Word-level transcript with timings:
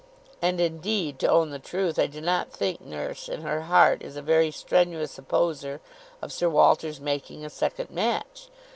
And, 0.41 0.59
indeed, 0.59 1.19
to 1.19 1.29
own 1.29 1.51
the 1.51 1.59
truth, 1.59 1.99
I 1.99 2.07
do 2.07 2.21
not 2.21 2.51
think 2.51 2.81
nurse, 2.81 3.29
in 3.29 3.41
her 3.43 3.61
heart, 3.61 4.01
is 4.01 4.17
a 4.17 4.21
very 4.23 4.49
strenuous 4.49 5.15
opposer 5.19 5.79
of 6.23 6.33
Sir 6.33 6.49
Walter's 6.49 6.99
making 6.99 7.45
a 7.45 7.51
second 7.51 7.91
match. 7.91 8.47